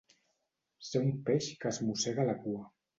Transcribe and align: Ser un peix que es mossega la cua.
Ser 0.89 1.03
un 1.09 1.13
peix 1.29 1.53
que 1.63 1.73
es 1.75 1.83
mossega 1.91 2.31
la 2.35 2.41
cua. 2.45 2.69